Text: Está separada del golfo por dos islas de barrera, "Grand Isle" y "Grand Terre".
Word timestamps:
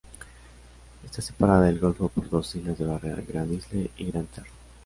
Está 1.05 1.21
separada 1.21 1.67
del 1.67 1.77
golfo 1.77 2.09
por 2.09 2.27
dos 2.27 2.55
islas 2.55 2.75
de 2.79 2.87
barrera, 2.87 3.21
"Grand 3.21 3.53
Isle" 3.53 3.91
y 3.97 4.05
"Grand 4.05 4.29
Terre". 4.29 4.49